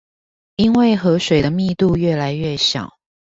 [0.55, 2.97] 因為河水的密度愈來愈小